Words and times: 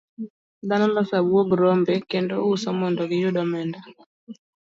Dhano 0.67 0.87
loso 0.95 1.13
abuog 1.19 1.49
rombe 1.61 1.93
kendo 2.11 2.35
uso 2.53 2.67
mondo 2.79 3.01
giyud 3.11 3.35
omenda. 3.43 3.79